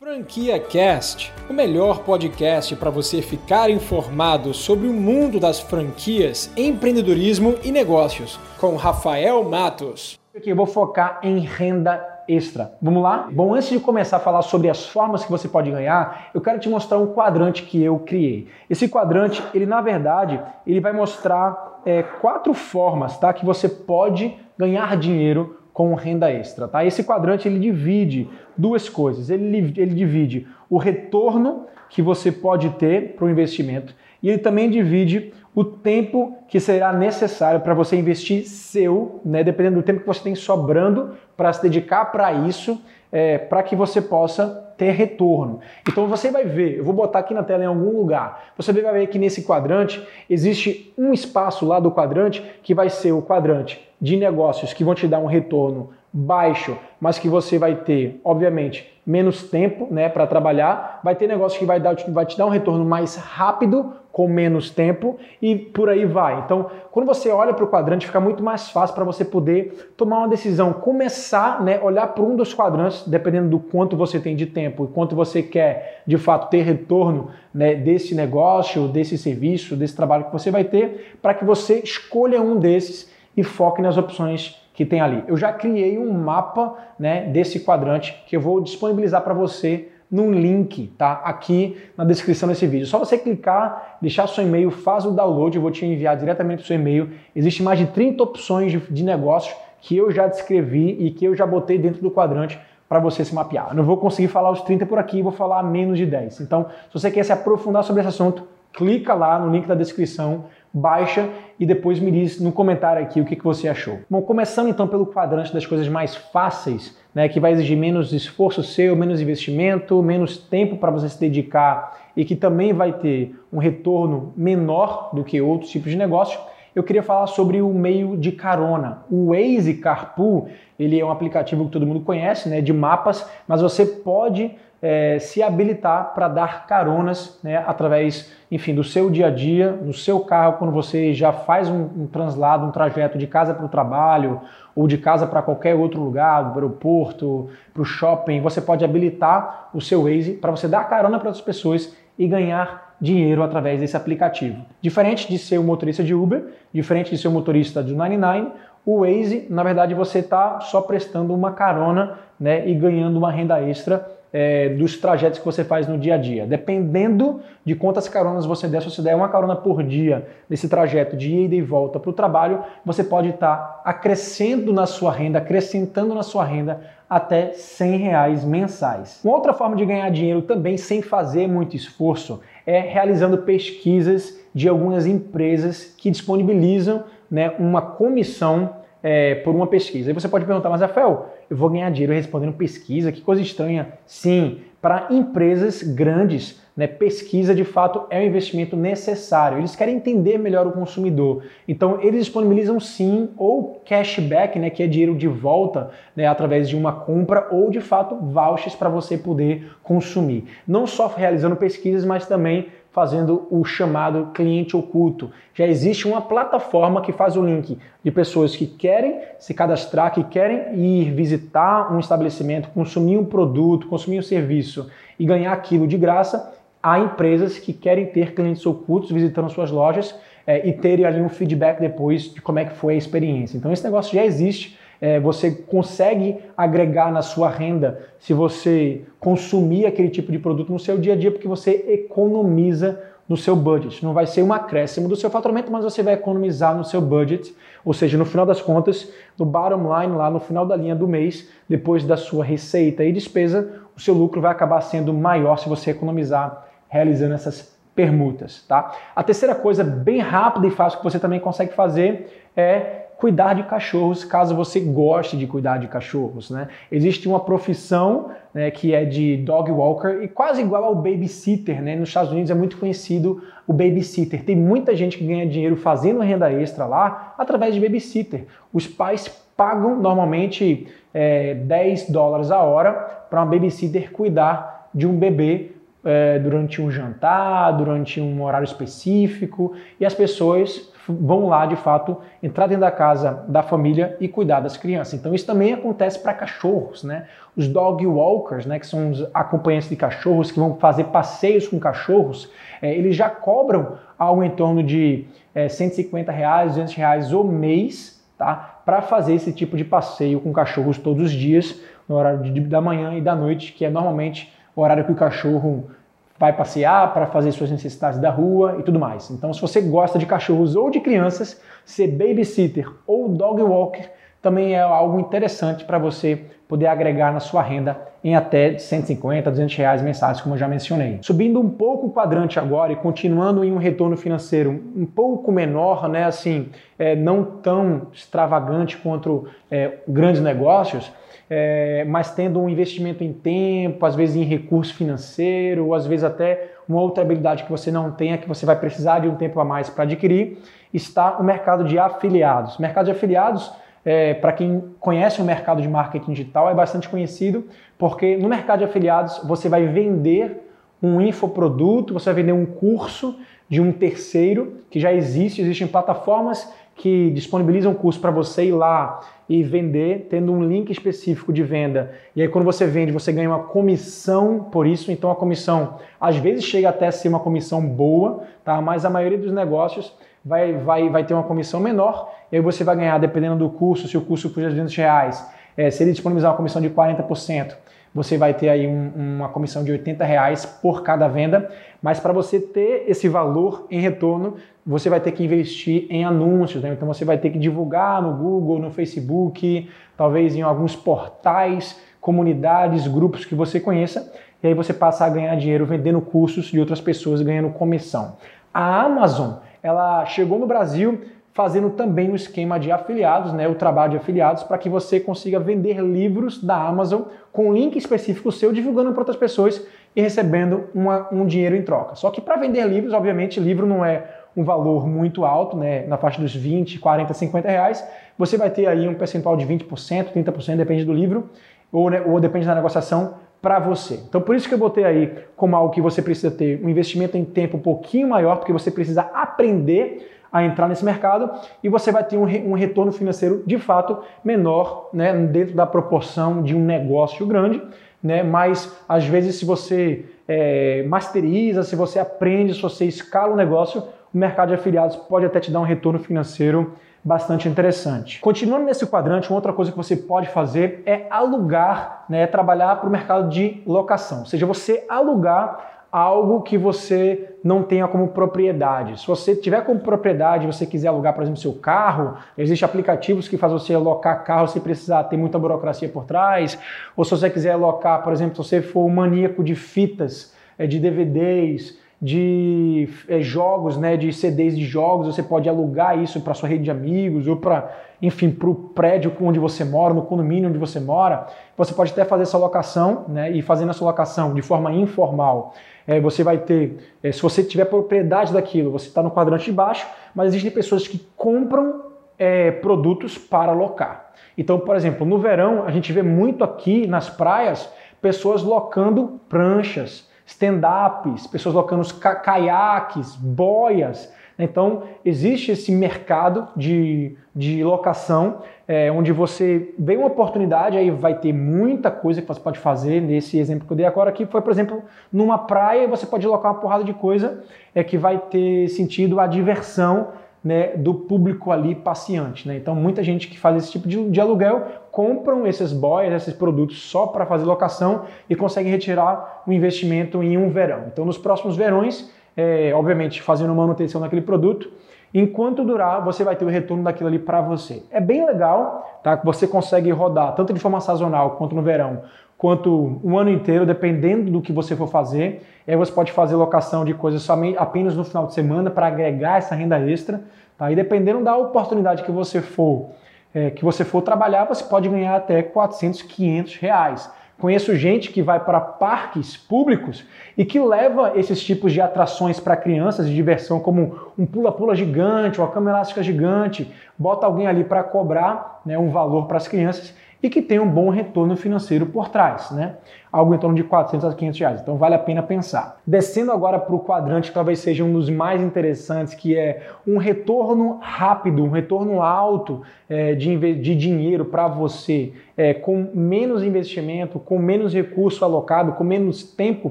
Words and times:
Franquia 0.00 0.60
Cast, 0.60 1.34
o 1.50 1.52
melhor 1.52 2.04
podcast 2.04 2.76
para 2.76 2.88
você 2.88 3.20
ficar 3.20 3.68
informado 3.68 4.54
sobre 4.54 4.86
o 4.86 4.92
mundo 4.92 5.40
das 5.40 5.58
franquias, 5.58 6.52
empreendedorismo 6.56 7.56
e 7.64 7.72
negócios, 7.72 8.38
com 8.60 8.76
Rafael 8.76 9.42
Matos. 9.42 10.16
Aqui 10.36 10.50
eu 10.50 10.54
vou 10.54 10.66
focar 10.66 11.18
em 11.20 11.40
renda 11.40 12.00
extra. 12.28 12.74
Vamos 12.80 13.02
lá? 13.02 13.28
Bom, 13.32 13.52
antes 13.52 13.70
de 13.70 13.80
começar 13.80 14.18
a 14.18 14.20
falar 14.20 14.42
sobre 14.42 14.70
as 14.70 14.86
formas 14.86 15.24
que 15.24 15.32
você 15.32 15.48
pode 15.48 15.68
ganhar, 15.68 16.30
eu 16.32 16.40
quero 16.40 16.60
te 16.60 16.68
mostrar 16.68 16.98
um 16.98 17.12
quadrante 17.12 17.64
que 17.64 17.82
eu 17.82 17.98
criei. 17.98 18.46
Esse 18.70 18.88
quadrante, 18.88 19.42
ele 19.52 19.66
na 19.66 19.80
verdade, 19.80 20.40
ele 20.64 20.78
vai 20.78 20.92
mostrar 20.92 21.80
é, 21.84 22.04
quatro 22.04 22.54
formas, 22.54 23.18
tá, 23.18 23.32
que 23.32 23.44
você 23.44 23.68
pode 23.68 24.32
ganhar 24.56 24.96
dinheiro 24.96 25.57
com 25.78 25.94
renda 25.94 26.28
extra. 26.28 26.66
Tá? 26.66 26.84
Esse 26.84 27.04
quadrante 27.04 27.46
ele 27.46 27.60
divide 27.60 28.28
duas 28.56 28.88
coisas. 28.88 29.30
Ele, 29.30 29.72
ele 29.76 29.94
divide 29.94 30.44
o 30.68 30.76
retorno 30.76 31.66
que 31.88 32.02
você 32.02 32.32
pode 32.32 32.70
ter 32.70 33.14
para 33.14 33.24
o 33.24 33.30
investimento 33.30 33.94
e 34.20 34.28
ele 34.28 34.38
também 34.38 34.68
divide 34.68 35.32
o 35.54 35.62
tempo 35.62 36.36
que 36.48 36.58
será 36.58 36.92
necessário 36.92 37.60
para 37.60 37.74
você 37.74 37.94
investir 37.94 38.44
seu, 38.44 39.20
né, 39.24 39.44
dependendo 39.44 39.76
do 39.76 39.84
tempo 39.84 40.00
que 40.00 40.06
você 40.06 40.20
tem 40.20 40.34
sobrando 40.34 41.14
para 41.36 41.52
se 41.52 41.62
dedicar 41.62 42.06
para 42.06 42.32
isso, 42.32 42.82
é, 43.12 43.38
para 43.38 43.62
que 43.62 43.76
você 43.76 44.02
possa 44.02 44.74
ter 44.76 44.90
retorno. 44.90 45.60
Então 45.88 46.08
você 46.08 46.32
vai 46.32 46.44
ver, 46.44 46.78
eu 46.78 46.84
vou 46.84 46.92
botar 46.92 47.20
aqui 47.20 47.32
na 47.32 47.44
tela 47.44 47.62
em 47.62 47.68
algum 47.68 47.96
lugar, 47.96 48.52
você 48.56 48.72
vai 48.72 48.92
ver 48.92 49.06
que 49.06 49.18
nesse 49.18 49.44
quadrante 49.44 50.04
existe 50.28 50.92
um 50.98 51.12
espaço 51.12 51.64
lá 51.64 51.78
do 51.78 51.92
quadrante 51.92 52.42
que 52.64 52.74
vai 52.74 52.90
ser 52.90 53.12
o 53.12 53.22
quadrante 53.22 53.87
de 54.00 54.16
negócios 54.16 54.72
que 54.72 54.84
vão 54.84 54.94
te 54.94 55.06
dar 55.06 55.18
um 55.18 55.26
retorno 55.26 55.90
baixo, 56.12 56.76
mas 57.00 57.18
que 57.18 57.28
você 57.28 57.58
vai 57.58 57.74
ter, 57.76 58.20
obviamente, 58.24 58.90
menos 59.06 59.42
tempo 59.44 59.88
né, 59.90 60.08
para 60.08 60.26
trabalhar, 60.26 61.00
vai 61.02 61.14
ter 61.14 61.26
negócio 61.26 61.58
que 61.58 61.64
vai, 61.64 61.80
dar, 61.80 61.96
vai 62.08 62.26
te 62.26 62.36
dar 62.36 62.46
um 62.46 62.50
retorno 62.50 62.84
mais 62.84 63.16
rápido, 63.16 63.94
com 64.18 64.26
menos 64.26 64.68
tempo 64.68 65.16
e 65.40 65.54
por 65.54 65.88
aí 65.88 66.04
vai. 66.04 66.40
Então, 66.40 66.68
quando 66.90 67.06
você 67.06 67.30
olha 67.30 67.54
para 67.54 67.64
o 67.64 67.68
quadrante, 67.68 68.04
fica 68.04 68.18
muito 68.18 68.42
mais 68.42 68.68
fácil 68.68 68.92
para 68.92 69.04
você 69.04 69.24
poder 69.24 69.92
tomar 69.96 70.18
uma 70.18 70.28
decisão, 70.28 70.72
começar, 70.72 71.62
né, 71.62 71.78
olhar 71.80 72.08
para 72.08 72.24
um 72.24 72.34
dos 72.34 72.52
quadrantes, 72.52 73.06
dependendo 73.06 73.48
do 73.48 73.60
quanto 73.60 73.96
você 73.96 74.18
tem 74.18 74.34
de 74.34 74.46
tempo 74.46 74.86
e 74.86 74.88
quanto 74.88 75.14
você 75.14 75.40
quer, 75.40 76.02
de 76.04 76.18
fato, 76.18 76.50
ter 76.50 76.62
retorno 76.62 77.30
né, 77.54 77.76
desse 77.76 78.12
negócio, 78.14 78.88
desse 78.88 79.16
serviço, 79.16 79.76
desse 79.76 79.94
trabalho 79.94 80.24
que 80.24 80.32
você 80.32 80.50
vai 80.50 80.64
ter, 80.64 81.16
para 81.22 81.32
que 81.32 81.44
você 81.44 81.78
escolha 81.78 82.42
um 82.42 82.58
desses 82.58 83.16
e 83.38 83.44
foque 83.44 83.80
nas 83.80 83.96
opções 83.96 84.60
que 84.74 84.84
tem 84.84 85.00
ali. 85.00 85.22
Eu 85.28 85.36
já 85.36 85.52
criei 85.52 85.96
um 85.96 86.12
mapa 86.12 86.74
né, 86.98 87.26
desse 87.26 87.60
quadrante 87.60 88.20
que 88.26 88.36
eu 88.36 88.40
vou 88.40 88.60
disponibilizar 88.60 89.22
para 89.22 89.32
você 89.32 89.90
num 90.10 90.32
link, 90.32 90.88
tá? 90.98 91.20
Aqui 91.24 91.76
na 91.96 92.04
descrição 92.04 92.48
desse 92.48 92.66
vídeo. 92.66 92.86
Só 92.86 92.98
você 92.98 93.16
clicar, 93.16 93.98
deixar 94.02 94.26
seu 94.26 94.42
e-mail, 94.42 94.72
faz 94.72 95.04
o 95.04 95.12
download, 95.12 95.54
eu 95.54 95.62
vou 95.62 95.70
te 95.70 95.86
enviar 95.86 96.16
diretamente 96.16 96.58
para 96.58 96.64
o 96.64 96.66
seu 96.66 96.74
e-mail. 96.74 97.10
Existem 97.36 97.64
mais 97.64 97.78
de 97.78 97.86
30 97.86 98.20
opções 98.24 98.72
de, 98.72 98.78
de 98.78 99.04
negócio 99.04 99.54
que 99.80 99.96
eu 99.96 100.10
já 100.10 100.26
descrevi 100.26 100.96
e 100.98 101.12
que 101.12 101.24
eu 101.24 101.36
já 101.36 101.46
botei 101.46 101.78
dentro 101.78 102.02
do 102.02 102.10
quadrante 102.10 102.58
para 102.88 102.98
você 102.98 103.24
se 103.24 103.32
mapear. 103.32 103.68
Eu 103.70 103.76
não 103.76 103.84
vou 103.84 103.98
conseguir 103.98 104.26
falar 104.26 104.50
os 104.50 104.62
30 104.62 104.84
por 104.84 104.98
aqui, 104.98 105.22
vou 105.22 105.30
falar 105.30 105.62
menos 105.62 105.96
de 105.96 106.06
10. 106.06 106.40
Então, 106.40 106.66
se 106.88 106.94
você 106.94 107.08
quer 107.08 107.24
se 107.24 107.32
aprofundar 107.32 107.84
sobre 107.84 108.00
esse 108.00 108.08
assunto, 108.08 108.42
clica 108.72 109.14
lá 109.14 109.38
no 109.38 109.52
link 109.52 109.66
da 109.66 109.74
descrição, 109.74 110.46
baixa 110.72 111.28
e 111.58 111.66
depois 111.66 111.98
me 111.98 112.10
diz 112.10 112.40
no 112.40 112.52
comentário 112.52 113.02
aqui 113.02 113.20
o 113.20 113.24
que, 113.24 113.36
que 113.36 113.44
você 113.44 113.68
achou. 113.68 113.98
Bom, 114.08 114.22
começando 114.22 114.68
então 114.68 114.86
pelo 114.86 115.06
quadrante 115.06 115.52
das 115.52 115.66
coisas 115.66 115.88
mais 115.88 116.14
fáceis, 116.14 116.96
né, 117.14 117.28
que 117.28 117.40
vai 117.40 117.52
exigir 117.52 117.76
menos 117.76 118.12
esforço 118.12 118.62
seu, 118.62 118.94
menos 118.94 119.20
investimento, 119.20 120.02
menos 120.02 120.36
tempo 120.36 120.76
para 120.76 120.90
você 120.90 121.08
se 121.08 121.18
dedicar 121.18 121.98
e 122.16 122.24
que 122.24 122.36
também 122.36 122.72
vai 122.72 122.92
ter 122.92 123.34
um 123.52 123.58
retorno 123.58 124.32
menor 124.36 125.10
do 125.12 125.24
que 125.24 125.40
outros 125.40 125.70
tipos 125.70 125.90
de 125.90 125.96
negócio, 125.96 126.38
eu 126.74 126.82
queria 126.82 127.02
falar 127.02 127.26
sobre 127.26 127.60
o 127.60 127.70
meio 127.70 128.16
de 128.16 128.30
carona. 128.30 129.02
O 129.10 129.30
Waze 129.30 129.74
Carpool, 129.74 130.48
ele 130.78 130.98
é 130.98 131.04
um 131.04 131.10
aplicativo 131.10 131.64
que 131.64 131.70
todo 131.70 131.86
mundo 131.86 132.00
conhece, 132.00 132.48
né, 132.48 132.60
de 132.60 132.72
mapas, 132.72 133.28
mas 133.48 133.60
você 133.60 133.84
pode 133.84 134.54
é, 134.80 135.18
se 135.18 135.42
habilitar 135.42 136.14
para 136.14 136.28
dar 136.28 136.66
caronas 136.66 137.38
né, 137.42 137.56
através, 137.66 138.32
enfim, 138.50 138.74
do 138.74 138.84
seu 138.84 139.10
dia 139.10 139.26
a 139.26 139.30
dia, 139.30 139.72
no 139.72 139.92
seu 139.92 140.20
carro, 140.20 140.54
quando 140.54 140.72
você 140.72 141.12
já 141.12 141.32
faz 141.32 141.68
um, 141.68 141.82
um 141.96 142.06
translado, 142.06 142.64
um 142.64 142.70
trajeto 142.70 143.18
de 143.18 143.26
casa 143.26 143.52
para 143.52 143.66
o 143.66 143.68
trabalho 143.68 144.40
ou 144.74 144.86
de 144.86 144.96
casa 144.96 145.26
para 145.26 145.42
qualquer 145.42 145.74
outro 145.74 146.00
lugar, 146.00 146.42
do 146.42 146.54
aeroporto, 146.54 147.50
para 147.74 147.82
o 147.82 147.84
shopping, 147.84 148.40
você 148.40 148.60
pode 148.60 148.84
habilitar 148.84 149.68
o 149.74 149.80
seu 149.80 150.04
Waze 150.04 150.34
para 150.34 150.52
você 150.52 150.68
dar 150.68 150.88
carona 150.88 151.18
para 151.18 151.28
outras 151.28 151.44
pessoas 151.44 151.96
e 152.16 152.26
ganhar 152.28 152.94
dinheiro 153.00 153.42
através 153.42 153.80
desse 153.80 153.96
aplicativo. 153.96 154.64
Diferente 154.80 155.28
de 155.28 155.38
ser 155.38 155.58
um 155.58 155.64
motorista 155.64 156.02
de 156.02 156.14
Uber, 156.14 156.44
diferente 156.72 157.10
de 157.10 157.18
ser 157.18 157.28
um 157.28 157.32
motorista 157.32 157.82
do 157.82 157.94
99, 157.94 158.52
o 158.86 159.00
Waze, 159.00 159.46
na 159.50 159.62
verdade, 159.62 159.94
você 159.94 160.20
está 160.20 160.60
só 160.60 160.80
prestando 160.80 161.34
uma 161.34 161.52
carona 161.52 162.18
né, 162.38 162.66
e 162.68 162.74
ganhando 162.74 163.18
uma 163.18 163.30
renda 163.30 163.60
extra 163.60 164.17
é, 164.32 164.70
dos 164.70 164.96
trajetos 164.98 165.38
que 165.38 165.44
você 165.44 165.64
faz 165.64 165.86
no 165.86 165.98
dia 165.98 166.14
a 166.14 166.18
dia. 166.18 166.46
Dependendo 166.46 167.40
de 167.64 167.74
quantas 167.74 168.08
caronas 168.08 168.44
você 168.44 168.68
der, 168.68 168.82
se 168.82 168.90
você 168.90 169.02
der 169.02 169.14
uma 169.14 169.28
carona 169.28 169.56
por 169.56 169.82
dia 169.82 170.26
nesse 170.48 170.68
trajeto 170.68 171.16
de 171.16 171.34
ida 171.34 171.54
e 171.54 171.62
volta 171.62 171.98
para 171.98 172.10
o 172.10 172.12
trabalho, 172.12 172.62
você 172.84 173.02
pode 173.02 173.30
estar 173.30 173.56
tá 173.56 173.82
acrescendo 173.84 174.72
na 174.72 174.86
sua 174.86 175.12
renda, 175.12 175.38
acrescentando 175.38 176.14
na 176.14 176.22
sua 176.22 176.44
renda 176.44 176.80
até 177.08 177.52
100 177.52 177.96
reais 177.96 178.44
mensais. 178.44 179.20
Uma 179.24 179.34
outra 179.34 179.54
forma 179.54 179.76
de 179.76 179.86
ganhar 179.86 180.10
dinheiro 180.10 180.42
também 180.42 180.76
sem 180.76 181.00
fazer 181.00 181.46
muito 181.46 181.74
esforço 181.74 182.40
é 182.66 182.80
realizando 182.80 183.38
pesquisas 183.38 184.38
de 184.54 184.68
algumas 184.68 185.06
empresas 185.06 185.94
que 185.96 186.10
disponibilizam 186.10 187.04
né, 187.30 187.54
uma 187.58 187.80
comissão 187.80 188.77
é, 189.02 189.36
por 189.36 189.54
uma 189.54 189.66
pesquisa. 189.66 190.10
Aí 190.10 190.14
você 190.14 190.28
pode 190.28 190.44
perguntar, 190.44 190.68
mas 190.68 190.80
Rafael, 190.80 191.34
eu 191.48 191.56
vou 191.56 191.70
ganhar 191.70 191.90
dinheiro 191.90 192.12
respondendo 192.12 192.52
pesquisa? 192.52 193.12
Que 193.12 193.20
coisa 193.20 193.42
estranha. 193.42 193.88
Sim, 194.06 194.60
para 194.80 195.08
empresas 195.10 195.82
grandes, 195.82 196.60
né, 196.76 196.86
pesquisa 196.86 197.52
de 197.52 197.64
fato 197.64 198.04
é 198.10 198.20
um 198.20 198.22
investimento 198.22 198.76
necessário. 198.76 199.58
Eles 199.58 199.74
querem 199.74 199.96
entender 199.96 200.38
melhor 200.38 200.66
o 200.68 200.72
consumidor. 200.72 201.42
Então, 201.66 202.00
eles 202.00 202.26
disponibilizam 202.26 202.78
sim 202.78 203.30
ou 203.36 203.82
cashback, 203.84 204.56
né, 204.56 204.70
que 204.70 204.80
é 204.82 204.86
dinheiro 204.86 205.16
de 205.16 205.26
volta 205.26 205.90
né, 206.14 206.26
através 206.26 206.68
de 206.68 206.76
uma 206.76 206.92
compra, 206.92 207.48
ou 207.50 207.70
de 207.70 207.80
fato 207.80 208.14
vouchers 208.14 208.76
para 208.76 208.88
você 208.88 209.18
poder 209.18 209.68
consumir. 209.82 210.44
Não 210.66 210.86
só 210.86 211.08
realizando 211.08 211.56
pesquisas, 211.56 212.04
mas 212.04 212.26
também 212.26 212.68
fazendo 212.98 213.46
o 213.48 213.64
chamado 213.64 214.32
cliente 214.34 214.76
oculto. 214.76 215.30
Já 215.54 215.64
existe 215.64 216.08
uma 216.08 216.20
plataforma 216.20 217.00
que 217.00 217.12
faz 217.12 217.36
o 217.36 217.46
link 217.46 217.78
de 218.02 218.10
pessoas 218.10 218.56
que 218.56 218.66
querem 218.66 219.20
se 219.38 219.54
cadastrar, 219.54 220.12
que 220.12 220.24
querem 220.24 220.74
ir 220.74 221.12
visitar 221.12 221.94
um 221.94 222.00
estabelecimento, 222.00 222.70
consumir 222.70 223.16
um 223.16 223.24
produto, 223.24 223.86
consumir 223.86 224.18
um 224.18 224.22
serviço 224.22 224.90
e 225.16 225.24
ganhar 225.24 225.52
aquilo 225.52 225.86
de 225.86 225.96
graça, 225.96 226.52
a 226.82 226.98
empresas 226.98 227.56
que 227.56 227.72
querem 227.72 228.06
ter 228.06 228.34
clientes 228.34 228.66
ocultos 228.66 229.12
visitando 229.12 229.48
suas 229.48 229.70
lojas 229.70 230.12
é, 230.44 230.68
e 230.68 230.72
terem 230.72 231.04
ali 231.04 231.20
um 231.20 231.28
feedback 231.28 231.78
depois 231.78 232.34
de 232.34 232.42
como 232.42 232.58
é 232.58 232.64
que 232.64 232.74
foi 232.74 232.94
a 232.94 232.96
experiência. 232.96 233.56
Então 233.56 233.72
esse 233.72 233.84
negócio 233.84 234.12
já 234.12 234.24
existe 234.24 234.76
é, 235.00 235.20
você 235.20 235.50
consegue 235.50 236.38
agregar 236.56 237.12
na 237.12 237.22
sua 237.22 237.48
renda 237.48 238.00
se 238.18 238.32
você 238.32 239.02
consumir 239.20 239.86
aquele 239.86 240.08
tipo 240.08 240.32
de 240.32 240.38
produto 240.38 240.72
no 240.72 240.78
seu 240.78 240.98
dia 240.98 241.12
a 241.12 241.16
dia, 241.16 241.30
porque 241.30 241.48
você 241.48 241.84
economiza 241.88 243.00
no 243.28 243.36
seu 243.36 243.54
budget. 243.54 244.02
Não 244.04 244.14
vai 244.14 244.26
ser 244.26 244.42
um 244.42 244.52
acréscimo 244.52 245.08
do 245.08 245.14
seu 245.14 245.28
faturamento, 245.28 245.70
mas 245.70 245.84
você 245.84 246.02
vai 246.02 246.14
economizar 246.14 246.76
no 246.76 246.84
seu 246.84 247.00
budget, 247.00 247.54
ou 247.84 247.92
seja, 247.92 248.16
no 248.16 248.24
final 248.24 248.46
das 248.46 248.60
contas, 248.60 249.12
no 249.38 249.44
bottom 249.44 250.00
line, 250.00 250.16
lá 250.16 250.30
no 250.30 250.40
final 250.40 250.66
da 250.66 250.74
linha 250.74 250.96
do 250.96 251.06
mês, 251.06 251.48
depois 251.68 252.04
da 252.04 252.16
sua 252.16 252.44
receita 252.44 253.04
e 253.04 253.12
despesa, 253.12 253.82
o 253.96 254.00
seu 254.00 254.14
lucro 254.14 254.40
vai 254.40 254.50
acabar 254.50 254.80
sendo 254.80 255.12
maior 255.12 255.58
se 255.58 255.68
você 255.68 255.90
economizar 255.90 256.66
realizando 256.88 257.34
essas 257.34 257.76
permutas, 257.94 258.64
tá? 258.66 258.94
A 259.14 259.22
terceira 259.22 259.54
coisa 259.54 259.84
bem 259.84 260.20
rápida 260.20 260.66
e 260.66 260.70
fácil 260.70 260.98
que 260.98 261.04
você 261.04 261.18
também 261.18 261.40
consegue 261.40 261.74
fazer 261.74 262.48
é 262.56 263.07
cuidar 263.18 263.54
de 263.54 263.64
cachorros, 263.64 264.24
caso 264.24 264.54
você 264.54 264.78
goste 264.78 265.36
de 265.36 265.44
cuidar 265.44 265.78
de 265.78 265.88
cachorros. 265.88 266.50
Né? 266.50 266.68
Existe 266.90 267.26
uma 267.26 267.40
profissão 267.40 268.30
né, 268.54 268.70
que 268.70 268.94
é 268.94 269.04
de 269.04 269.38
dog 269.38 269.72
walker 269.72 270.22
e 270.22 270.28
quase 270.28 270.62
igual 270.62 270.84
ao 270.84 270.94
babysitter. 270.94 271.82
Né? 271.82 271.96
Nos 271.96 272.10
Estados 272.10 272.30
Unidos 272.30 272.48
é 272.48 272.54
muito 272.54 272.78
conhecido 272.78 273.42
o 273.66 273.72
babysitter. 273.72 274.44
Tem 274.44 274.54
muita 274.54 274.94
gente 274.94 275.18
que 275.18 275.26
ganha 275.26 275.44
dinheiro 275.44 275.76
fazendo 275.76 276.20
renda 276.20 276.50
extra 276.52 276.86
lá 276.86 277.34
através 277.36 277.74
de 277.74 277.80
babysitter. 277.80 278.44
Os 278.72 278.86
pais 278.86 279.26
pagam 279.56 280.00
normalmente 280.00 280.86
é, 281.12 281.54
10 281.54 282.10
dólares 282.10 282.52
a 282.52 282.62
hora 282.62 282.92
para 283.28 283.42
uma 283.42 283.50
babysitter 283.50 284.12
cuidar 284.12 284.88
de 284.94 285.08
um 285.08 285.18
bebê 285.18 285.72
é, 286.04 286.38
durante 286.38 286.80
um 286.80 286.88
jantar, 286.88 287.72
durante 287.72 288.20
um 288.20 288.44
horário 288.44 288.64
específico, 288.64 289.74
e 289.98 290.06
as 290.06 290.14
pessoas 290.14 290.92
vão 291.08 291.48
lá 291.48 291.66
de 291.66 291.76
fato 291.76 292.18
entrar 292.42 292.66
dentro 292.66 292.82
da 292.82 292.90
casa 292.90 293.44
da 293.48 293.62
família 293.62 294.16
e 294.20 294.28
cuidar 294.28 294.60
das 294.60 294.76
crianças. 294.76 295.14
Então 295.14 295.34
isso 295.34 295.46
também 295.46 295.72
acontece 295.72 296.18
para 296.18 296.34
cachorros, 296.34 297.04
né? 297.04 297.26
Os 297.56 297.66
dog 297.66 298.06
walkers, 298.06 298.66
né, 298.66 298.78
que 298.78 298.86
são 298.86 299.10
os 299.10 299.26
acompanhantes 299.34 299.88
de 299.88 299.96
cachorros 299.96 300.52
que 300.52 300.60
vão 300.60 300.76
fazer 300.76 301.04
passeios 301.04 301.66
com 301.66 301.78
cachorros, 301.78 302.50
é, 302.80 302.94
eles 302.94 303.16
já 303.16 303.28
cobram 303.28 303.98
algo 304.18 304.44
em 304.44 304.50
torno 304.50 304.82
de 304.82 305.26
é, 305.54 305.68
150 305.68 306.30
reais, 306.30 306.72
200 306.72 306.94
reais 306.94 307.32
o 307.32 307.42
mês, 307.42 308.24
tá? 308.36 308.80
Para 308.84 309.02
fazer 309.02 309.34
esse 309.34 309.52
tipo 309.52 309.76
de 309.76 309.84
passeio 309.84 310.40
com 310.40 310.52
cachorros 310.52 310.98
todos 310.98 311.24
os 311.24 311.32
dias, 311.32 311.80
no 312.08 312.16
horário 312.16 312.42
de, 312.42 312.60
da 312.60 312.80
manhã 312.80 313.14
e 313.14 313.20
da 313.20 313.34
noite, 313.34 313.72
que 313.72 313.84
é 313.84 313.90
normalmente 313.90 314.52
o 314.74 314.82
horário 314.82 315.04
que 315.04 315.12
o 315.12 315.16
cachorro 315.16 315.90
vai 316.38 316.52
passear 316.52 317.12
para 317.12 317.26
fazer 317.26 317.52
suas 317.52 317.70
necessidades 317.70 318.18
da 318.18 318.30
rua 318.30 318.76
e 318.78 318.82
tudo 318.82 318.98
mais. 318.98 319.30
Então, 319.30 319.52
se 319.52 319.60
você 319.60 319.80
gosta 319.80 320.18
de 320.18 320.26
cachorros 320.26 320.76
ou 320.76 320.90
de 320.90 321.00
crianças, 321.00 321.60
ser 321.84 322.08
babysitter 322.08 322.88
ou 323.06 323.28
dog 323.28 323.60
walker 323.62 324.08
também 324.40 324.74
é 324.74 324.80
algo 324.80 325.18
interessante 325.18 325.84
para 325.84 325.98
você 325.98 326.44
poder 326.68 326.86
agregar 326.86 327.32
na 327.32 327.40
sua 327.40 327.62
renda 327.62 327.98
em 328.22 328.36
até 328.36 328.76
150, 328.76 329.50
200 329.50 329.76
reais 329.76 330.02
mensais, 330.02 330.40
como 330.40 330.54
eu 330.54 330.58
já 330.58 330.68
mencionei. 330.68 331.18
Subindo 331.22 331.60
um 331.60 331.70
pouco 331.70 332.06
o 332.08 332.12
quadrante 332.12 332.58
agora 332.58 332.92
e 332.92 332.96
continuando 332.96 333.64
em 333.64 333.72
um 333.72 333.78
retorno 333.78 334.16
financeiro 334.16 334.70
um 334.94 335.06
pouco 335.06 335.50
menor, 335.50 336.08
né, 336.08 336.24
assim, 336.24 336.68
é, 336.98 337.16
não 337.16 337.42
tão 337.44 338.08
extravagante 338.12 338.96
quanto 338.96 339.48
é, 339.70 339.98
grandes 340.06 340.42
negócios, 340.42 341.10
é, 341.50 342.04
mas 342.06 342.34
tendo 342.34 342.60
um 342.60 342.68
investimento 342.68 343.24
em 343.24 343.32
tempo, 343.32 344.04
às 344.04 344.14
vezes 344.14 344.36
em 344.36 344.44
recurso 344.44 344.94
financeiro, 344.94 345.86
ou 345.86 345.94
às 345.94 346.06
vezes 346.06 346.24
até 346.24 346.72
uma 346.88 347.00
outra 347.00 347.22
habilidade 347.22 347.64
que 347.64 347.70
você 347.70 347.90
não 347.90 348.10
tenha, 348.10 348.38
que 348.38 348.48
você 348.48 348.66
vai 348.66 348.76
precisar 348.76 349.20
de 349.20 349.28
um 349.28 349.36
tempo 349.36 349.58
a 349.60 349.64
mais 349.64 349.88
para 349.88 350.04
adquirir, 350.04 350.58
está 350.92 351.38
o 351.38 351.44
mercado 351.44 351.84
de 351.84 351.98
afiliados. 351.98 352.78
O 352.78 352.82
mercado 352.82 353.06
de 353.06 353.12
afiliados, 353.12 353.72
é, 354.04 354.34
para 354.34 354.52
quem 354.52 354.82
conhece 355.00 355.40
o 355.40 355.44
mercado 355.44 355.80
de 355.80 355.88
marketing 355.88 356.32
digital, 356.32 356.70
é 356.70 356.74
bastante 356.74 357.08
conhecido, 357.08 357.64
porque 357.98 358.36
no 358.36 358.48
mercado 358.48 358.80
de 358.80 358.84
afiliados 358.84 359.40
você 359.44 359.68
vai 359.68 359.86
vender 359.86 360.67
um 361.02 361.20
infoproduto, 361.20 362.12
você 362.12 362.26
vai 362.26 362.42
vender 362.42 362.52
um 362.52 362.66
curso 362.66 363.36
de 363.68 363.80
um 363.80 363.92
terceiro 363.92 364.78
que 364.90 364.98
já 364.98 365.12
existe, 365.12 365.60
existem 365.60 365.86
plataformas 365.86 366.72
que 366.98 367.30
disponibilizam 367.30 367.94
curso 367.94 368.20
para 368.20 368.30
você 368.30 368.66
ir 368.66 368.72
lá 368.72 369.20
e 369.48 369.62
vender, 369.62 370.26
tendo 370.28 370.52
um 370.52 370.62
link 370.62 370.90
específico 370.90 371.52
de 371.52 371.62
venda. 371.62 372.12
E 372.34 372.42
aí, 372.42 372.48
quando 372.48 372.64
você 372.64 372.86
vende, 372.86 373.12
você 373.12 373.32
ganha 373.32 373.48
uma 373.48 373.60
comissão 373.60 374.66
por 374.70 374.86
isso. 374.86 375.10
Então, 375.10 375.30
a 375.30 375.36
comissão 375.36 375.94
às 376.20 376.36
vezes 376.36 376.64
chega 376.64 376.88
até 376.88 377.06
a 377.06 377.12
ser 377.12 377.28
uma 377.28 377.38
comissão 377.38 377.80
boa, 377.80 378.42
tá? 378.64 378.80
mas 378.82 379.04
a 379.04 379.10
maioria 379.10 379.38
dos 379.38 379.52
negócios 379.52 380.12
vai, 380.44 380.72
vai, 380.72 381.08
vai 381.08 381.24
ter 381.24 381.34
uma 381.34 381.44
comissão 381.44 381.78
menor. 381.80 382.30
E 382.50 382.56
aí, 382.56 382.62
você 382.62 382.82
vai 382.82 382.96
ganhar, 382.96 383.18
dependendo 383.18 383.56
do 383.56 383.70
curso, 383.70 384.08
se 384.08 384.18
o 384.18 384.20
curso 384.20 384.50
custa 384.50 384.68
200 384.68 384.94
reais, 384.96 385.46
é, 385.76 385.90
se 385.90 386.02
ele 386.02 386.10
disponibilizar 386.10 386.50
uma 386.50 386.56
comissão 386.56 386.82
de 386.82 386.90
40%, 386.90 387.74
você 388.18 388.36
vai 388.36 388.52
ter 388.52 388.68
aí 388.68 388.84
um, 388.84 389.12
uma 389.14 389.48
comissão 389.48 389.84
de 389.84 389.92
80 389.92 390.24
reais 390.24 390.66
por 390.66 391.04
cada 391.04 391.28
venda, 391.28 391.70
mas 392.02 392.18
para 392.18 392.32
você 392.32 392.58
ter 392.58 393.04
esse 393.06 393.28
valor 393.28 393.86
em 393.88 394.00
retorno, 394.00 394.56
você 394.84 395.08
vai 395.08 395.20
ter 395.20 395.30
que 395.30 395.44
investir 395.44 396.06
em 396.10 396.24
anúncios, 396.24 396.82
né? 396.82 396.92
então 396.92 397.06
você 397.06 397.24
vai 397.24 397.38
ter 397.38 397.50
que 397.50 397.58
divulgar 397.60 398.20
no 398.20 398.32
Google, 398.32 398.80
no 398.80 398.90
Facebook, 398.90 399.88
talvez 400.16 400.56
em 400.56 400.62
alguns 400.62 400.96
portais, 400.96 402.00
comunidades, 402.20 403.06
grupos 403.06 403.44
que 403.44 403.54
você 403.54 403.78
conheça, 403.78 404.32
e 404.60 404.66
aí 404.66 404.74
você 404.74 404.92
passa 404.92 405.24
a 405.24 405.28
ganhar 405.28 405.54
dinheiro 405.54 405.86
vendendo 405.86 406.20
cursos 406.20 406.66
de 406.66 406.80
outras 406.80 407.00
pessoas, 407.00 407.40
ganhando 407.40 407.70
comissão. 407.70 408.36
A 408.74 409.02
Amazon, 409.02 409.58
ela 409.80 410.26
chegou 410.26 410.58
no 410.58 410.66
Brasil 410.66 411.20
fazendo 411.58 411.90
também 411.90 412.28
o 412.28 412.32
um 412.34 412.36
esquema 412.36 412.78
de 412.78 412.92
afiliados, 412.92 413.52
né, 413.52 413.66
o 413.66 413.74
trabalho 413.74 414.12
de 414.12 414.16
afiliados, 414.16 414.62
para 414.62 414.78
que 414.78 414.88
você 414.88 415.18
consiga 415.18 415.58
vender 415.58 416.00
livros 416.00 416.62
da 416.62 416.76
Amazon 416.76 417.22
com 417.50 417.72
link 417.72 417.98
específico 417.98 418.52
seu, 418.52 418.72
divulgando 418.72 419.10
para 419.10 419.22
outras 419.22 419.36
pessoas 419.36 419.84
e 420.14 420.20
recebendo 420.20 420.84
uma, 420.94 421.26
um 421.32 421.44
dinheiro 421.44 421.74
em 421.74 421.82
troca. 421.82 422.14
Só 422.14 422.30
que 422.30 422.40
para 422.40 422.54
vender 422.54 422.86
livros, 422.86 423.12
obviamente, 423.12 423.58
livro 423.58 423.88
não 423.88 424.04
é 424.04 424.22
um 424.56 424.62
valor 424.62 425.04
muito 425.04 425.44
alto, 425.44 425.76
né, 425.76 426.06
na 426.06 426.16
faixa 426.16 426.40
dos 426.40 426.54
20, 426.54 427.00
40, 427.00 427.34
50 427.34 427.68
reais, 427.68 428.08
você 428.38 428.56
vai 428.56 428.70
ter 428.70 428.86
aí 428.86 429.08
um 429.08 429.14
percentual 429.14 429.56
de 429.56 429.66
20%, 429.66 430.32
30%, 430.32 430.76
depende 430.76 431.04
do 431.04 431.12
livro, 431.12 431.50
ou, 431.90 432.08
né, 432.08 432.22
ou 432.24 432.38
depende 432.38 432.66
da 432.66 432.74
negociação, 432.76 433.34
para 433.60 433.80
você. 433.80 434.14
Então, 434.28 434.40
por 434.40 434.54
isso 434.54 434.68
que 434.68 434.74
eu 434.74 434.78
botei 434.78 435.02
aí 435.02 435.34
como 435.56 435.74
algo 435.74 435.92
que 435.92 436.00
você 436.00 436.22
precisa 436.22 436.52
ter 436.52 436.80
um 436.84 436.88
investimento 436.88 437.36
em 437.36 437.44
tempo 437.44 437.76
um 437.76 437.80
pouquinho 437.80 438.28
maior, 438.28 438.58
porque 438.58 438.72
você 438.72 438.92
precisa 438.92 439.22
aprender 439.22 440.37
a 440.52 440.64
entrar 440.64 440.88
nesse 440.88 441.04
mercado 441.04 441.50
e 441.82 441.88
você 441.88 442.10
vai 442.10 442.24
ter 442.24 442.36
um, 442.36 442.44
um 442.70 442.74
retorno 442.74 443.12
financeiro 443.12 443.62
de 443.66 443.78
fato 443.78 444.18
menor, 444.44 445.10
né, 445.12 445.32
dentro 445.34 445.74
da 445.74 445.86
proporção 445.86 446.62
de 446.62 446.74
um 446.74 446.84
negócio 446.84 447.46
grande, 447.46 447.82
né, 448.22 448.42
mas 448.42 448.96
às 449.08 449.24
vezes 449.24 449.56
se 449.56 449.64
você 449.64 450.24
é, 450.46 451.04
masteriza, 451.08 451.82
se 451.82 451.94
você 451.94 452.18
aprende, 452.18 452.74
se 452.74 452.82
você 452.82 453.04
escala 453.04 453.52
o 453.52 453.56
negócio, 453.56 454.02
o 454.34 454.38
mercado 454.38 454.68
de 454.68 454.74
afiliados 454.74 455.16
pode 455.16 455.46
até 455.46 455.60
te 455.60 455.70
dar 455.70 455.80
um 455.80 455.84
retorno 455.84 456.18
financeiro 456.18 456.94
bastante 457.22 457.68
interessante. 457.68 458.40
Continuando 458.40 458.86
nesse 458.86 459.06
quadrante, 459.06 459.50
uma 459.50 459.56
outra 459.56 459.72
coisa 459.72 459.90
que 459.90 459.96
você 459.96 460.16
pode 460.16 460.48
fazer 460.48 461.02
é 461.04 461.26
alugar, 461.28 462.24
né, 462.28 462.46
trabalhar 462.46 462.96
para 462.96 463.08
o 463.08 463.12
mercado 463.12 463.48
de 463.48 463.82
locação, 463.86 464.40
ou 464.40 464.46
seja, 464.46 464.64
você 464.64 465.04
alugar 465.08 465.97
algo 466.10 466.62
que 466.62 466.78
você 466.78 467.56
não 467.62 467.82
tenha 467.82 468.08
como 468.08 468.28
propriedade. 468.28 469.20
Se 469.20 469.26
você 469.26 469.54
tiver 469.54 469.84
como 469.84 470.00
propriedade, 470.00 470.66
você 470.66 470.86
quiser 470.86 471.08
alugar, 471.08 471.34
por 471.34 471.42
exemplo, 471.42 471.60
seu 471.60 471.74
carro, 471.74 472.36
existem 472.56 472.86
aplicativos 472.86 473.48
que 473.48 473.58
fazem 473.58 473.78
você 473.78 473.94
alocar 473.94 474.44
carro 474.44 474.68
sem 474.68 474.80
precisar 474.80 475.24
ter 475.24 475.36
muita 475.36 475.58
burocracia 475.58 476.08
por 476.08 476.24
trás. 476.24 476.78
Ou 477.16 477.24
se 477.24 477.30
você 477.30 477.50
quiser 477.50 477.72
alocar, 477.72 478.22
por 478.22 478.32
exemplo, 478.32 478.62
se 478.62 478.68
você 478.68 478.82
for 478.82 479.04
um 479.04 479.10
maníaco 479.10 479.62
de 479.62 479.74
fitas, 479.74 480.54
é, 480.78 480.86
de 480.86 480.98
DVDs, 480.98 481.98
de 482.20 483.08
é, 483.28 483.40
jogos, 483.40 483.96
né, 483.96 484.16
de 484.16 484.32
CDs 484.32 484.76
de 484.76 484.84
jogos, 484.84 485.26
você 485.26 485.42
pode 485.42 485.68
alugar 485.68 486.18
isso 486.18 486.40
para 486.40 486.52
sua 486.52 486.68
rede 486.68 486.84
de 486.84 486.90
amigos 486.90 487.46
ou 487.46 487.56
para, 487.56 487.96
enfim, 488.20 488.50
para 488.50 488.68
o 488.68 488.74
prédio 488.74 489.32
onde 489.40 489.58
você 489.58 489.84
mora, 489.84 490.12
no 490.12 490.22
condomínio 490.22 490.68
onde 490.68 490.78
você 490.78 490.98
mora. 490.98 491.46
Você 491.76 491.94
pode 491.94 492.10
até 492.10 492.24
fazer 492.24 492.42
essa 492.42 492.58
locação, 492.58 493.24
né, 493.28 493.52
e 493.52 493.62
fazendo 493.62 493.90
essa 493.90 494.04
locação 494.04 494.52
de 494.52 494.62
forma 494.62 494.92
informal, 494.92 495.74
é, 496.08 496.18
você 496.18 496.42
vai 496.42 496.58
ter, 496.58 496.96
é, 497.22 497.30
se 497.30 497.40
você 497.40 497.62
tiver 497.62 497.84
propriedade 497.84 498.52
daquilo, 498.52 498.90
você 498.90 499.06
está 499.06 499.22
no 499.22 499.30
quadrante 499.30 499.66
de 499.66 499.72
baixo, 499.72 500.06
mas 500.34 500.48
existem 500.48 500.70
pessoas 500.70 501.06
que 501.06 501.24
compram 501.36 502.02
é, 502.38 502.70
produtos 502.70 503.38
para 503.38 503.72
locar. 503.72 504.32
Então, 504.56 504.78
por 504.80 504.96
exemplo, 504.96 505.24
no 505.24 505.38
verão 505.38 505.84
a 505.86 505.90
gente 505.90 506.12
vê 506.12 506.22
muito 506.22 506.64
aqui 506.64 507.06
nas 507.06 507.28
praias 507.28 507.88
pessoas 508.20 508.62
locando 508.62 509.40
pranchas, 509.48 510.27
stand-ups, 510.48 511.46
pessoas 511.46 511.74
locando 511.74 512.02
ca 512.14 512.34
caiaques, 512.34 513.36
boias. 513.36 514.32
Então, 514.58 515.02
existe 515.24 515.70
esse 515.70 515.92
mercado 515.92 516.66
de, 516.74 517.36
de 517.54 517.84
locação 517.84 518.62
é, 518.88 519.12
onde 519.12 519.30
você 519.30 519.94
vê 519.98 520.16
uma 520.16 520.26
oportunidade, 520.26 520.96
aí 520.96 521.10
vai 521.10 521.38
ter 521.38 521.52
muita 521.52 522.10
coisa 522.10 522.40
que 522.40 522.48
você 522.48 522.58
pode 522.58 522.78
fazer. 522.78 523.20
Nesse 523.20 523.58
exemplo 523.58 523.86
que 523.86 523.92
eu 523.92 523.96
dei 523.96 524.06
agora 524.06 524.30
aqui, 524.30 524.46
foi, 524.46 524.62
por 524.62 524.72
exemplo, 524.72 525.04
numa 525.30 525.58
praia, 525.58 526.08
você 526.08 526.24
pode 526.26 526.46
locar 526.46 526.72
uma 526.72 526.80
porrada 526.80 527.04
de 527.04 527.12
coisa 527.12 527.62
é, 527.94 528.02
que 528.02 528.16
vai 528.16 528.38
ter 528.38 528.88
sentido 528.88 529.38
a 529.38 529.46
diversão 529.46 530.28
né, 530.68 530.88
do 530.98 531.14
público 531.14 531.72
ali 531.72 531.94
passeante. 531.94 532.68
Né? 532.68 532.76
Então, 532.76 532.94
muita 532.94 533.24
gente 533.24 533.48
que 533.48 533.58
faz 533.58 533.74
esse 533.78 533.90
tipo 533.90 534.06
de, 534.06 534.28
de 534.28 534.38
aluguel 534.38 534.82
compram 535.10 535.66
esses 535.66 535.94
boys, 535.94 536.30
esses 536.30 536.52
produtos 536.52 537.00
só 537.10 537.26
para 537.26 537.46
fazer 537.46 537.64
locação 537.64 538.24
e 538.50 538.54
conseguem 538.54 538.92
retirar 538.92 539.62
o 539.66 539.72
investimento 539.72 540.42
em 540.42 540.58
um 540.58 540.68
verão. 540.68 541.04
Então, 541.10 541.24
nos 541.24 541.38
próximos 541.38 541.74
verões, 541.74 542.30
é, 542.54 542.92
obviamente, 542.94 543.40
fazendo 543.40 543.74
manutenção 543.74 544.20
daquele 544.20 544.42
produto, 544.42 544.92
enquanto 545.32 545.82
durar, 545.82 546.22
você 546.22 546.44
vai 546.44 546.54
ter 546.54 546.66
o 546.66 546.68
retorno 546.68 547.02
daquilo 547.02 547.30
ali 547.30 547.38
para 547.38 547.62
você. 547.62 548.02
É 548.10 548.20
bem 548.20 548.44
legal, 548.44 549.20
tá? 549.22 549.40
Você 549.44 549.66
consegue 549.66 550.10
rodar 550.10 550.54
tanto 550.54 550.74
de 550.74 550.80
forma 550.80 551.00
sazonal 551.00 551.52
quanto 551.52 551.74
no 551.74 551.80
verão, 551.80 552.24
quanto 552.58 553.20
um 553.24 553.38
ano 553.38 553.50
inteiro, 553.50 553.86
dependendo 553.86 554.50
do 554.50 554.60
que 554.60 554.72
você 554.72 554.96
for 554.96 555.06
fazer. 555.06 555.64
E 555.86 555.92
aí 555.92 555.96
você 555.96 556.10
pode 556.10 556.32
fazer 556.32 556.56
locação 556.56 557.04
de 557.04 557.14
coisas 557.14 557.40
somente 557.40 557.78
apenas 557.78 558.16
no 558.16 558.24
final 558.24 558.48
de 558.48 558.52
semana 558.52 558.90
para 558.90 559.06
agregar 559.06 559.58
essa 559.58 559.76
renda 559.76 559.98
extra, 560.00 560.42
tá? 560.76 560.90
E 560.90 560.96
dependendo 560.96 561.42
da 561.42 561.56
oportunidade 561.56 562.24
que 562.24 562.32
você 562.32 562.60
for 562.60 563.10
é, 563.54 563.70
que 563.70 563.82
você 563.84 564.04
for 564.04 564.20
trabalhar, 564.20 564.64
você 564.64 564.84
pode 564.84 565.08
ganhar 565.08 565.36
até 565.36 565.62
400, 565.62 566.20
500 566.22 566.76
reais. 566.76 567.30
Conheço 567.58 567.96
gente 567.96 568.30
que 568.30 568.40
vai 568.40 568.60
para 568.60 568.78
parques 568.78 569.56
públicos 569.56 570.24
e 570.56 570.64
que 570.64 570.78
leva 570.78 571.32
esses 571.34 571.60
tipos 571.60 571.92
de 571.92 572.00
atrações 572.00 572.60
para 572.60 572.76
crianças 572.76 573.26
de 573.26 573.34
diversão, 573.34 573.80
como 573.80 574.32
um 574.38 574.46
pula-pula 574.46 574.94
gigante, 574.94 575.58
uma 575.58 575.68
cama 575.68 575.90
elástica 575.90 576.22
gigante, 576.22 576.92
bota 577.18 577.46
alguém 577.46 577.66
ali 577.66 577.82
para 577.82 578.04
cobrar 578.04 578.80
né, 578.86 578.96
um 578.96 579.10
valor 579.10 579.46
para 579.46 579.56
as 579.56 579.66
crianças 579.66 580.14
e 580.42 580.48
que 580.48 580.62
tem 580.62 580.78
um 580.78 580.88
bom 580.88 581.10
retorno 581.10 581.56
financeiro 581.56 582.06
por 582.06 582.28
trás, 582.28 582.70
né? 582.70 582.96
Algo 583.30 583.54
em 583.54 583.58
torno 583.58 583.74
de 583.74 583.82
400 583.82 584.28
a 584.28 584.34
500 584.34 584.60
reais. 584.60 584.80
Então 584.80 584.96
vale 584.96 585.14
a 585.14 585.18
pena 585.18 585.42
pensar. 585.42 586.00
Descendo 586.06 586.52
agora 586.52 586.78
para 586.78 586.94
o 586.94 587.00
quadrante 587.00 587.48
que 587.48 587.54
talvez 587.54 587.80
seja 587.80 588.04
um 588.04 588.12
dos 588.12 588.30
mais 588.30 588.62
interessantes, 588.62 589.34
que 589.34 589.56
é 589.56 589.88
um 590.06 590.16
retorno 590.16 590.98
rápido, 591.02 591.64
um 591.64 591.70
retorno 591.70 592.22
alto 592.22 592.82
é, 593.08 593.34
de, 593.34 593.74
de 593.74 593.94
dinheiro 593.96 594.44
para 594.44 594.68
você, 594.68 595.32
é, 595.56 595.74
com 595.74 596.10
menos 596.14 596.62
investimento, 596.62 597.38
com 597.38 597.58
menos 597.58 597.92
recurso 597.92 598.44
alocado, 598.44 598.92
com 598.92 599.04
menos 599.04 599.42
tempo 599.42 599.90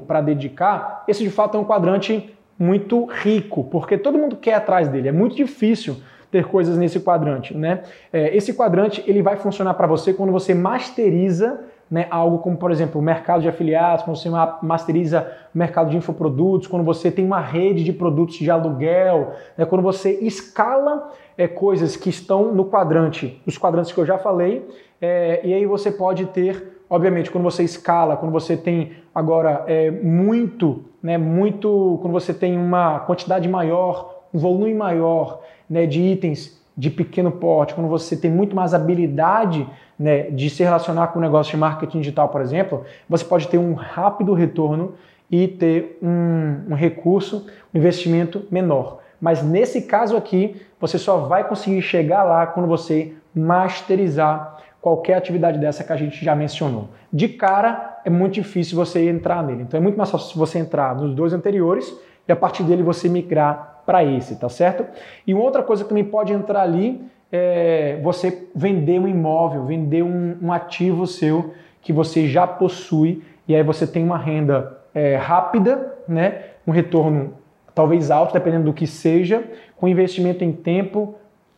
para 0.00 0.20
dedicar. 0.20 1.04
Esse 1.06 1.22
de 1.22 1.30
fato 1.30 1.56
é 1.56 1.60
um 1.60 1.64
quadrante 1.64 2.34
muito 2.58 3.04
rico, 3.04 3.64
porque 3.64 3.96
todo 3.96 4.18
mundo 4.18 4.34
quer 4.36 4.54
atrás 4.54 4.88
dele. 4.88 5.08
É 5.08 5.12
muito 5.12 5.36
difícil 5.36 5.96
ter 6.30 6.46
coisas 6.46 6.76
nesse 6.76 7.00
quadrante, 7.00 7.56
né? 7.56 7.82
É, 8.12 8.36
esse 8.36 8.52
quadrante 8.52 9.02
ele 9.06 9.22
vai 9.22 9.36
funcionar 9.36 9.74
para 9.74 9.86
você 9.86 10.12
quando 10.12 10.32
você 10.32 10.54
masteriza 10.54 11.60
né, 11.90 12.06
algo 12.10 12.38
como, 12.38 12.56
por 12.56 12.70
exemplo, 12.70 13.00
o 13.00 13.04
mercado 13.04 13.40
de 13.40 13.48
afiliados, 13.48 14.04
quando 14.04 14.16
você 14.16 14.28
masteriza 14.62 15.26
o 15.54 15.58
mercado 15.58 15.90
de 15.90 15.96
infoprodutos, 15.96 16.68
quando 16.68 16.84
você 16.84 17.10
tem 17.10 17.24
uma 17.24 17.40
rede 17.40 17.82
de 17.82 17.92
produtos 17.92 18.36
de 18.36 18.50
aluguel, 18.50 19.32
né, 19.56 19.64
quando 19.64 19.82
você 19.82 20.12
escala 20.20 21.10
é, 21.36 21.48
coisas 21.48 21.96
que 21.96 22.10
estão 22.10 22.52
no 22.52 22.66
quadrante, 22.66 23.40
os 23.46 23.56
quadrantes 23.56 23.92
que 23.92 23.98
eu 23.98 24.06
já 24.06 24.18
falei, 24.18 24.68
é, 25.00 25.40
e 25.44 25.54
aí 25.54 25.64
você 25.64 25.90
pode 25.90 26.26
ter, 26.26 26.82
obviamente, 26.90 27.30
quando 27.30 27.44
você 27.44 27.62
escala, 27.62 28.16
quando 28.16 28.32
você 28.32 28.56
tem 28.56 28.92
agora 29.14 29.64
é, 29.66 29.90
muito, 29.90 30.84
né, 31.02 31.16
muito, 31.16 31.98
quando 32.02 32.12
você 32.12 32.34
tem 32.34 32.56
uma 32.58 33.00
quantidade 33.00 33.48
maior, 33.48 34.17
um 34.32 34.38
volume 34.38 34.74
maior 34.74 35.42
né, 35.68 35.86
de 35.86 36.00
itens 36.00 36.58
de 36.76 36.90
pequeno 36.90 37.32
porte, 37.32 37.74
quando 37.74 37.88
você 37.88 38.16
tem 38.16 38.30
muito 38.30 38.54
mais 38.54 38.72
habilidade 38.72 39.66
né, 39.98 40.30
de 40.30 40.48
se 40.48 40.62
relacionar 40.62 41.08
com 41.08 41.18
o 41.18 41.22
negócio 41.22 41.50
de 41.50 41.56
marketing 41.56 41.98
digital, 41.98 42.28
por 42.28 42.40
exemplo, 42.40 42.84
você 43.08 43.24
pode 43.24 43.48
ter 43.48 43.58
um 43.58 43.74
rápido 43.74 44.32
retorno 44.32 44.94
e 45.28 45.48
ter 45.48 45.98
um, 46.00 46.70
um 46.70 46.74
recurso, 46.74 47.46
um 47.74 47.78
investimento 47.78 48.44
menor. 48.50 49.00
Mas 49.20 49.42
nesse 49.42 49.82
caso 49.82 50.16
aqui, 50.16 50.62
você 50.80 50.98
só 50.98 51.18
vai 51.18 51.46
conseguir 51.48 51.82
chegar 51.82 52.22
lá 52.22 52.46
quando 52.46 52.68
você 52.68 53.12
masterizar 53.34 54.58
qualquer 54.80 55.14
atividade 55.14 55.58
dessa 55.58 55.82
que 55.82 55.92
a 55.92 55.96
gente 55.96 56.24
já 56.24 56.34
mencionou. 56.34 56.88
De 57.12 57.28
cara, 57.28 58.00
é 58.04 58.10
muito 58.10 58.34
difícil 58.34 58.76
você 58.76 59.08
entrar 59.08 59.42
nele. 59.42 59.62
Então 59.62 59.78
é 59.78 59.82
muito 59.82 59.98
mais 59.98 60.10
fácil 60.10 60.38
você 60.38 60.58
entrar 60.58 60.94
nos 60.94 61.14
dois 61.14 61.32
anteriores 61.32 61.92
e 62.26 62.32
a 62.32 62.36
partir 62.36 62.62
dele 62.62 62.82
você 62.82 63.08
migrar 63.08 63.67
para 63.88 64.04
esse, 64.04 64.36
tá 64.36 64.50
certo? 64.50 64.84
E 65.26 65.32
outra 65.32 65.62
coisa 65.62 65.82
que 65.82 65.88
também 65.88 66.04
pode 66.04 66.30
entrar 66.30 66.60
ali 66.60 67.00
é 67.32 67.98
você 68.02 68.46
vender 68.54 69.00
um 69.00 69.08
imóvel, 69.08 69.64
vender 69.64 70.02
um, 70.02 70.36
um 70.42 70.52
ativo 70.52 71.06
seu 71.06 71.54
que 71.80 71.90
você 71.90 72.28
já 72.28 72.46
possui 72.46 73.22
e 73.48 73.56
aí 73.56 73.62
você 73.62 73.86
tem 73.86 74.04
uma 74.04 74.18
renda 74.18 74.78
é, 74.94 75.16
rápida, 75.16 75.96
né? 76.06 76.42
Um 76.66 76.70
retorno 76.70 77.32
talvez 77.74 78.10
alto, 78.10 78.34
dependendo 78.34 78.66
do 78.66 78.74
que 78.74 78.86
seja, 78.86 79.42
com 79.78 79.88
investimento 79.88 80.44
em 80.44 80.52
tempo 80.52 81.14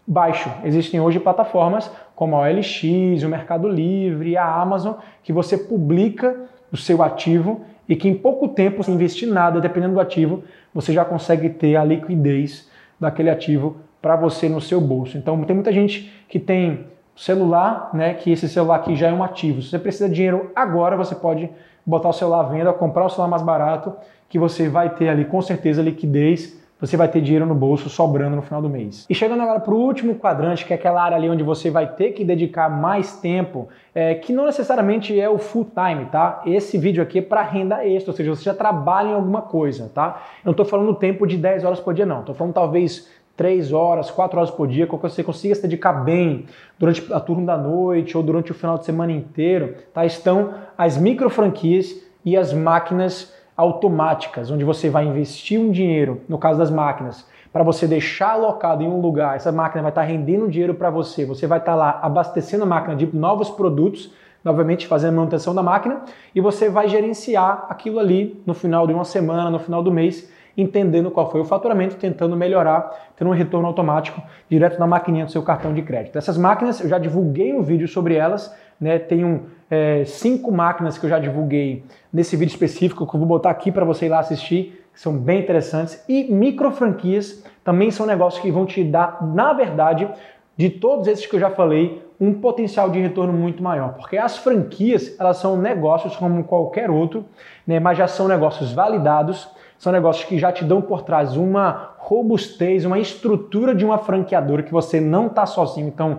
baixo. 0.07 0.49
Existem 0.63 1.01
hoje 1.01 1.19
plataformas 1.19 1.91
como 2.15 2.37
a 2.37 2.43
OLX, 2.43 3.25
o 3.25 3.29
Mercado 3.29 3.69
Livre, 3.69 4.37
a 4.37 4.45
Amazon, 4.45 4.95
que 5.25 5.33
você 5.33 5.59
publica 5.59 6.37
o 6.71 6.77
seu 6.77 7.03
ativo 7.03 7.63
e 7.91 7.97
que 7.97 8.09
em 8.09 8.15
pouco 8.15 8.47
tempo, 8.47 8.85
sem 8.85 8.95
investir 8.95 9.29
nada, 9.29 9.61
dependendo 9.61 9.95
do 9.95 10.01
ativo, 10.01 10.45
você 10.73 10.93
já 10.93 11.05
consegue 11.05 11.49
ter 11.49 11.75
a 11.75 11.83
liquidez 11.83 12.71
daquele 13.01 13.29
ativo 13.29 13.79
para 14.01 14.15
você 14.15 14.49
no 14.49 14.61
seu 14.61 14.81
bolso. 14.81 15.19
Então 15.19 15.43
tem 15.43 15.57
muita 15.57 15.73
gente 15.73 16.09
que 16.29 16.39
tem 16.39 16.87
celular, 17.17 17.91
né, 17.93 18.15
que 18.15 18.31
esse 18.31 18.49
celular 18.49 18.77
aqui 18.77 18.95
já 18.95 19.09
é 19.09 19.13
um 19.13 19.25
ativo. 19.25 19.61
Se 19.61 19.71
você 19.71 19.79
precisa 19.81 20.09
de 20.09 20.15
dinheiro 20.15 20.53
agora, 20.55 20.97
você 20.97 21.17
pode 21.17 21.51
botar 21.85 22.11
o 22.11 22.13
celular 22.13 22.41
à 22.41 22.43
venda, 22.45 22.73
comprar 22.73 23.07
o 23.07 23.09
celular 23.09 23.27
mais 23.27 23.43
barato, 23.43 23.93
que 24.29 24.39
você 24.39 24.69
vai 24.69 24.91
ter 24.91 25.09
ali 25.09 25.25
com 25.25 25.43
certeza 25.43 25.83
liquidez 25.83 26.60
você 26.81 26.97
vai 26.97 27.09
ter 27.09 27.21
dinheiro 27.21 27.45
no 27.45 27.55
bolso 27.55 27.89
sobrando 27.89 28.37
no 28.37 28.43
final 28.43 28.63
do 28.63 28.69
mês. 28.69 29.05
E 29.09 29.15
chegando 29.15 29.43
agora 29.43 29.61
para 29.61 29.75
o 29.75 29.77
último 29.77 30.15
quadrante, 30.15 30.65
que 30.65 30.73
é 30.73 30.77
aquela 30.77 31.03
área 31.03 31.17
ali 31.17 31.29
onde 31.29 31.43
você 31.43 31.71
vai 31.71 31.87
ter 31.87 32.13
que 32.13 32.25
dedicar 32.25 32.71
mais 32.71 33.17
tempo, 33.21 33.69
é, 33.95 34.15
que 34.15 34.33
não 34.33 34.47
necessariamente 34.47 35.19
é 35.19 35.29
o 35.29 35.39
full 35.39 35.67
time, 35.75 36.07
tá? 36.07 36.43
Esse 36.47 36.79
vídeo 36.79 37.03
aqui 37.03 37.19
é 37.19 37.23
para 37.23 37.43
renda 37.43 37.87
extra, 37.87 38.13
ou 38.13 38.17
seja, 38.17 38.35
você 38.35 38.45
já 38.45 38.55
trabalha 38.55 39.09
em 39.09 39.15
alguma 39.15 39.43
coisa, 39.43 39.91
tá? 39.95 40.23
Eu 40.39 40.47
não 40.47 40.53
estou 40.53 40.65
falando 40.65 40.95
tempo 40.95 41.27
de 41.27 41.37
10 41.37 41.65
horas 41.65 41.81
por 41.81 41.93
dia, 41.93 42.07
não. 42.07 42.21
Estou 42.21 42.35
falando 42.35 42.55
talvez 42.55 43.09
3 43.37 43.73
horas, 43.73 44.11
4 44.11 44.39
horas 44.39 44.51
por 44.51 44.67
dia, 44.67 44.87
que 44.87 44.97
você 44.97 45.23
consiga 45.23 45.55
se 45.55 45.63
dedicar 45.63 45.93
bem 45.93 46.47
durante 46.79 47.13
a 47.13 47.21
turno 47.21 47.47
da 47.47 47.57
noite 47.57 48.17
ou 48.17 48.23
durante 48.23 48.53
o 48.53 48.55
final 48.55 48.79
de 48.79 48.85
semana 48.85 49.13
inteiro, 49.13 49.77
tá? 49.93 50.05
Estão 50.05 50.55
as 50.77 50.97
micro 50.97 51.29
franquias 51.31 51.95
e 52.25 52.37
as 52.37 52.53
máquinas 52.53 53.35
automáticas, 53.61 54.51
onde 54.51 54.65
você 54.65 54.89
vai 54.89 55.05
investir 55.05 55.61
um 55.61 55.71
dinheiro, 55.71 56.23
no 56.29 56.39
caso 56.39 56.59
das 56.59 56.71
máquinas, 56.71 57.27
para 57.53 57.63
você 57.63 57.87
deixar 57.87 58.33
alocado 58.33 58.83
em 58.83 58.89
um 58.89 59.01
lugar, 59.01 59.37
essa 59.37 59.53
máquina 59.53 59.83
vai 59.83 59.91
estar 59.91 60.03
rendendo 60.03 60.49
dinheiro 60.49 60.75
para 60.75 60.89
você, 60.89 61.25
você 61.25 61.47
vai 61.47 61.59
estar 61.59 61.75
lá 61.75 61.99
abastecendo 62.03 62.63
a 62.63 62.67
máquina 62.67 62.97
de 62.97 63.15
novos 63.15 63.51
produtos, 63.51 64.13
novamente 64.43 64.87
fazendo 64.87 65.15
a 65.15 65.17
manutenção 65.17 65.55
da 65.55 65.63
máquina, 65.63 66.03
e 66.35 66.41
você 66.41 66.71
vai 66.71 66.89
gerenciar 66.89 67.67
aquilo 67.69 67.99
ali 67.99 68.41
no 68.47 68.55
final 68.55 68.87
de 68.87 68.93
uma 68.93 69.05
semana, 69.05 69.51
no 69.51 69.59
final 69.59 69.83
do 69.83 69.93
mês, 69.93 70.31
entendendo 70.57 71.11
qual 71.11 71.31
foi 71.31 71.41
o 71.41 71.45
faturamento, 71.45 71.97
tentando 71.97 72.37
melhorar, 72.37 73.11
tendo 73.17 73.31
um 73.31 73.35
retorno 73.35 73.67
automático 73.67 74.23
direto 74.49 74.79
na 74.79 74.87
maquininha 74.87 75.27
do 75.27 75.33
seu 75.33 75.43
cartão 75.43 75.75
de 75.75 75.83
crédito. 75.83 76.17
Essas 76.17 76.39
máquinas, 76.39 76.81
eu 76.81 76.89
já 76.89 76.99
divulguei 76.99 77.53
um 77.53 77.63
vídeo 77.63 77.87
sobre 77.87 78.15
elas, 78.15 78.55
né? 78.81 78.99
Tenho 78.99 79.47
é, 79.71 80.05
cinco 80.05 80.51
máquinas 80.51 80.99
que 80.99 81.05
eu 81.05 81.11
já 81.11 81.19
divulguei 81.19 81.85
nesse 82.13 82.37
vídeo 82.37 82.53
específico, 82.53 83.07
que 83.07 83.15
eu 83.15 83.19
vou 83.19 83.29
botar 83.29 83.51
aqui 83.51 83.71
para 83.71 83.85
você 83.85 84.07
ir 84.07 84.09
lá 84.09 84.21
assistir, 84.21 84.85
que 84.93 85.01
são 85.01 85.17
bem 85.17 85.41
interessantes. 85.41 86.03
E 86.09 86.25
micro 86.33 86.71
franquias 86.73 87.45
também 87.63 87.91
são 87.91 88.07
negócios 88.07 88.43
que 88.43 88.51
vão 88.51 88.67
te 88.67 88.83
dar, 88.83 89.25
na 89.35 89.53
verdade, 89.53 90.09
de 90.57 90.69
todos 90.69 91.07
esses 91.07 91.27
que 91.27 91.37
eu 91.37 91.41
já 91.41 91.51
falei, 91.51 92.03
um 92.21 92.35
potencial 92.35 92.91
de 92.91 93.01
retorno 93.01 93.33
muito 93.33 93.63
maior, 93.63 93.95
porque 93.95 94.19
as 94.19 94.37
franquias 94.37 95.19
elas 95.19 95.39
são 95.39 95.57
negócios 95.57 96.15
como 96.17 96.45
qualquer 96.45 96.91
outro, 96.91 97.25
né, 97.67 97.81
mas 97.81 97.97
já 97.97 98.07
são 98.07 98.29
negócios 98.29 98.71
validados, 98.73 99.49
são 99.79 99.91
negócios 99.91 100.27
que 100.27 100.39
já 100.39 100.53
te 100.53 100.63
dão 100.63 100.83
por 100.83 101.01
trás 101.01 101.35
uma 101.35 101.95
robustez, 101.97 102.85
uma 102.85 102.99
estrutura 102.99 103.75
de 103.75 103.87
uma 103.87 103.97
franqueadora 103.97 104.63
que 104.63 104.71
você 104.71 105.01
não 105.01 105.29
está 105.29 105.47
sozinho, 105.47 105.89
então 105.89 106.19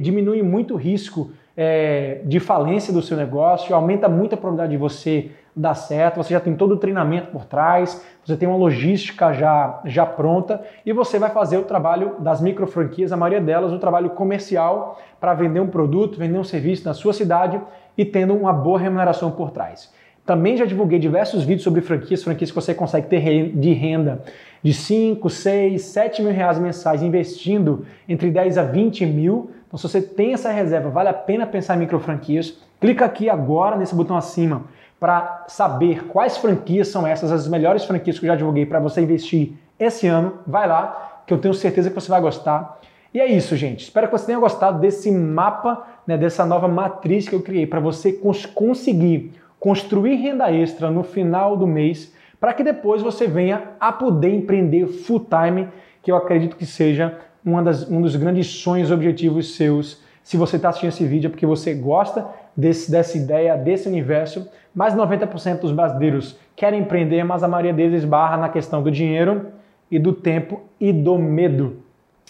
diminui 0.00 0.44
muito 0.44 0.74
o 0.74 0.76
risco 0.76 1.32
é, 1.56 2.20
de 2.24 2.40
falência 2.40 2.92
do 2.92 3.02
seu 3.02 3.16
negócio, 3.16 3.74
aumenta 3.74 4.08
muito 4.08 4.34
a 4.34 4.38
probabilidade 4.38 4.72
de 4.72 4.78
você 4.78 5.30
dar 5.54 5.74
certo, 5.74 6.16
você 6.16 6.32
já 6.32 6.40
tem 6.40 6.56
todo 6.56 6.72
o 6.72 6.76
treinamento 6.78 7.30
por 7.30 7.44
trás, 7.44 8.02
você 8.24 8.36
tem 8.36 8.48
uma 8.48 8.56
logística 8.56 9.32
já, 9.34 9.80
já 9.84 10.06
pronta 10.06 10.62
e 10.84 10.92
você 10.92 11.18
vai 11.18 11.28
fazer 11.28 11.58
o 11.58 11.62
trabalho 11.62 12.16
das 12.18 12.40
micro 12.40 12.66
franquias, 12.66 13.12
a 13.12 13.16
maioria 13.16 13.40
delas, 13.40 13.72
o 13.72 13.78
trabalho 13.78 14.10
comercial 14.10 14.98
para 15.20 15.34
vender 15.34 15.60
um 15.60 15.66
produto, 15.66 16.18
vender 16.18 16.38
um 16.38 16.44
serviço 16.44 16.86
na 16.86 16.94
sua 16.94 17.12
cidade 17.12 17.60
e 17.98 18.04
tendo 18.04 18.34
uma 18.34 18.52
boa 18.52 18.78
remuneração 18.78 19.30
por 19.30 19.50
trás. 19.50 19.92
Também 20.24 20.56
já 20.56 20.64
divulguei 20.64 20.98
diversos 20.98 21.42
vídeos 21.42 21.64
sobre 21.64 21.80
franquias, 21.80 22.22
franquias 22.22 22.50
que 22.50 22.54
você 22.54 22.72
consegue 22.72 23.08
ter 23.08 23.50
de 23.50 23.72
renda 23.72 24.22
de 24.62 24.72
5, 24.72 25.28
6, 25.28 25.82
7 25.82 26.22
mil 26.22 26.32
reais 26.32 26.58
mensais 26.58 27.02
investindo 27.02 27.84
entre 28.08 28.30
10 28.30 28.56
a 28.56 28.62
20 28.62 29.04
mil 29.04 29.50
então, 29.72 29.78
se 29.78 29.88
você 29.88 30.02
tem 30.02 30.34
essa 30.34 30.50
reserva, 30.50 30.90
vale 30.90 31.08
a 31.08 31.14
pena 31.14 31.46
pensar 31.46 31.76
em 31.76 31.78
micro 31.78 31.98
franquias. 31.98 32.58
Clica 32.78 33.06
aqui 33.06 33.30
agora 33.30 33.74
nesse 33.74 33.94
botão 33.94 34.14
acima 34.14 34.64
para 35.00 35.46
saber 35.48 36.04
quais 36.08 36.36
franquias 36.36 36.88
são 36.88 37.06
essas, 37.06 37.32
as 37.32 37.48
melhores 37.48 37.86
franquias 37.86 38.18
que 38.18 38.26
eu 38.26 38.28
já 38.28 38.36
divulguei 38.36 38.66
para 38.66 38.78
você 38.78 39.00
investir 39.00 39.54
esse 39.80 40.06
ano. 40.06 40.34
Vai 40.46 40.68
lá, 40.68 41.22
que 41.26 41.32
eu 41.32 41.38
tenho 41.38 41.54
certeza 41.54 41.88
que 41.88 41.94
você 41.94 42.10
vai 42.10 42.20
gostar. 42.20 42.80
E 43.14 43.20
é 43.20 43.26
isso, 43.26 43.56
gente. 43.56 43.84
Espero 43.84 44.08
que 44.08 44.12
você 44.12 44.26
tenha 44.26 44.38
gostado 44.38 44.78
desse 44.78 45.10
mapa, 45.10 45.86
né, 46.06 46.18
dessa 46.18 46.44
nova 46.44 46.68
matriz 46.68 47.26
que 47.26 47.34
eu 47.34 47.40
criei 47.40 47.66
para 47.66 47.80
você 47.80 48.12
cons 48.12 48.44
conseguir 48.44 49.32
construir 49.58 50.16
renda 50.16 50.52
extra 50.52 50.90
no 50.90 51.02
final 51.02 51.56
do 51.56 51.66
mês, 51.66 52.12
para 52.38 52.52
que 52.52 52.62
depois 52.62 53.00
você 53.00 53.26
venha 53.26 53.70
a 53.80 53.90
poder 53.90 54.34
empreender 54.34 54.86
full 54.86 55.20
time, 55.20 55.68
que 56.02 56.12
eu 56.12 56.16
acredito 56.16 56.56
que 56.56 56.66
seja 56.66 57.18
das, 57.44 57.88
um 57.90 58.00
dos 58.00 58.16
grandes 58.16 58.46
sonhos 58.46 58.90
e 58.90 58.92
objetivos 58.92 59.56
seus. 59.56 60.00
Se 60.22 60.36
você 60.36 60.56
está 60.56 60.68
assistindo 60.68 60.90
esse 60.90 61.04
vídeo 61.04 61.28
é 61.28 61.30
porque 61.30 61.46
você 61.46 61.74
gosta 61.74 62.26
desse, 62.56 62.90
dessa 62.90 63.16
ideia, 63.16 63.56
desse 63.56 63.88
universo. 63.88 64.48
Mais 64.74 64.94
90% 64.94 65.60
dos 65.60 65.72
brasileiros 65.72 66.38
querem 66.54 66.80
empreender, 66.80 67.24
mas 67.24 67.42
a 67.42 67.48
maioria 67.48 67.72
deles 67.72 68.02
esbarra 68.02 68.36
na 68.36 68.48
questão 68.48 68.82
do 68.82 68.90
dinheiro 68.90 69.48
e 69.90 69.98
do 69.98 70.12
tempo 70.12 70.60
e 70.80 70.92
do 70.92 71.18
medo. 71.18 71.82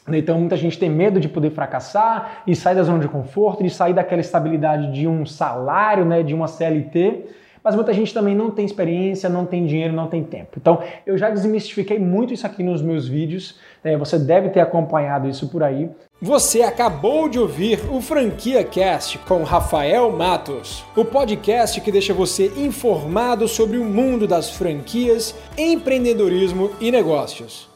Então 0.09 0.39
muita 0.39 0.57
gente 0.57 0.79
tem 0.79 0.91
medo 0.91 1.21
de 1.21 1.29
poder 1.29 1.51
fracassar 1.51 2.43
e 2.47 2.57
sair 2.57 2.75
da 2.75 2.83
zona 2.83 2.99
de 2.99 3.09
conforto, 3.09 3.63
de 3.63 3.71
sair 3.71 3.95
daquela 3.95 4.21
estabilidade 4.21 4.93
de 4.93 5.07
um 5.07 5.25
salário, 5.25 6.05
né, 6.05 6.25
de 6.25 6.35
uma 6.35 6.49
CLT, 6.49 7.25
mas 7.63 7.75
muita 7.75 7.93
gente 7.93 8.13
também 8.13 8.35
não 8.35 8.51
tem 8.51 8.65
experiência, 8.65 9.29
não 9.29 9.47
tem 9.47 9.67
dinheiro, 9.67 9.93
não 9.93 10.07
tem 10.07 10.23
tempo. 10.23 10.53
Então, 10.57 10.83
eu 11.07 11.17
já 11.17 11.31
desmistifiquei 11.31 11.99
muito 11.99 12.35
isso 12.35 12.47
aqui 12.47 12.63
nos 12.63 12.83
meus 12.83 13.07
vídeos, 13.07 13.59
né? 13.83 13.97
você 13.97 14.19
deve 14.19 14.51
ter 14.51 14.61
acompanhado 14.61 15.29
isso 15.29 15.49
por 15.49 15.63
aí. 15.63 15.91
Você 16.21 16.63
acabou 16.63 17.29
de 17.29 17.39
ouvir 17.39 17.81
o 17.91 18.01
Franquia 18.01 18.63
Cast 18.63 19.19
com 19.21 19.43
Rafael 19.43 20.11
Matos, 20.13 20.85
o 20.97 21.05
podcast 21.05 21.81
que 21.81 21.91
deixa 21.91 22.15
você 22.15 22.47
informado 22.57 23.49
sobre 23.49 23.77
o 23.77 23.85
mundo 23.85 24.27
das 24.27 24.51
franquias, 24.51 25.35
empreendedorismo 25.59 26.71
e 26.81 26.93
negócios. 26.93 27.72